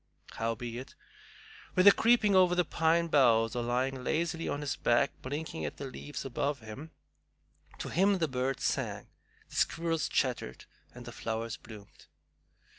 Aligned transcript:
Howbeit, 0.31 0.95
whether 1.75 1.91
creeping 1.91 2.35
over 2.35 2.55
the 2.55 2.65
pine 2.65 3.05
boughs 3.05 3.55
or 3.55 3.61
lying 3.61 4.03
lazily 4.03 4.49
on 4.49 4.61
his 4.61 4.75
back 4.75 5.11
blinking 5.21 5.63
at 5.63 5.77
the 5.77 5.85
leaves 5.85 6.25
above 6.25 6.57
him, 6.57 6.89
to 7.77 7.89
him 7.89 8.17
the 8.17 8.27
birds 8.27 8.63
sang, 8.63 9.09
the 9.49 9.55
squirrels 9.55 10.09
chattered, 10.09 10.65
and 10.95 11.05
the 11.05 11.11
flowers 11.11 11.55
bloomed. 11.55 12.07